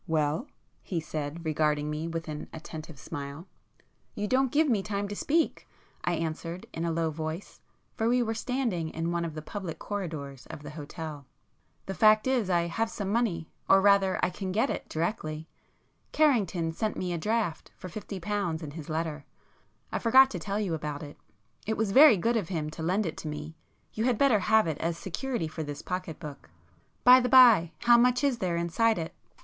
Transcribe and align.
"Well?" 0.07 0.47
he 0.81 0.99
said, 0.99 1.45
regarding 1.45 1.87
me 1.91 2.07
with 2.07 2.27
an 2.27 2.47
attentive 2.51 2.97
smile. 2.97 3.45
"You 4.15 4.27
don't 4.27 4.51
give 4.51 4.67
me 4.67 4.81
time 4.81 5.07
to 5.09 5.15
speak"—I 5.15 6.13
answered 6.13 6.65
in 6.73 6.85
a 6.85 6.91
low 6.91 7.11
voice, 7.11 7.61
for 7.93 8.09
we 8.09 8.23
were 8.23 8.33
standing 8.33 8.89
in 8.89 9.11
one 9.11 9.23
of 9.25 9.35
the 9.35 9.43
public 9.43 9.77
corridors 9.77 10.47
of 10.47 10.63
the 10.63 10.71
hotel—"The 10.71 11.93
fact 11.93 12.25
is 12.25 12.49
I 12.49 12.61
have 12.61 12.89
some 12.89 13.09
money, 13.11 13.51
or 13.69 13.79
rather 13.79 14.19
I 14.25 14.31
can 14.31 14.51
get 14.51 14.71
it 14.71 14.89
directly,—Carrington 14.89 16.71
sent 16.71 16.97
me 16.97 17.13
a 17.13 17.19
draft 17.19 17.69
for 17.77 17.87
fifty 17.87 18.19
pounds 18.19 18.63
in 18.63 18.71
his 18.71 18.89
letter—I 18.89 19.99
forgot 19.99 20.31
to 20.31 20.39
tell 20.39 20.59
you 20.59 20.73
about 20.73 21.03
it. 21.03 21.19
It 21.67 21.77
was 21.77 21.91
very 21.91 22.17
good 22.17 22.37
of 22.37 22.49
him 22.49 22.71
to 22.71 22.81
lend 22.81 23.05
it 23.05 23.17
to 23.17 23.27
me,—you 23.27 24.05
had 24.05 24.17
better 24.17 24.39
have 24.39 24.65
it 24.65 24.79
as 24.79 24.97
security 24.97 25.47
for 25.47 25.61
this 25.61 25.83
pocket 25.83 26.19
book,—by 26.19 27.19
the 27.19 27.29
bye 27.29 27.73
how 27.81 27.99
much 27.99 28.23
is 28.23 28.39
there 28.39 28.57
inside 28.57 28.97
it?" 28.97 29.13